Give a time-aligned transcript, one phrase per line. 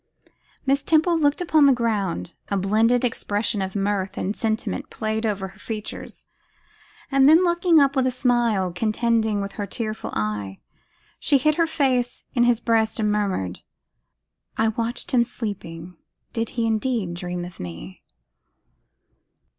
[0.65, 5.49] Miss Temple looked upon the ground; a blended expression of mirth and sentiment played over
[5.49, 6.25] her features,
[7.11, 10.59] and then looking up with a smile contending with her tearful eye,
[11.19, 13.61] she hid her face in his breast and murmured,
[14.57, 15.97] 'I watched him sleeping.
[16.33, 18.01] Did he indeed dream of me?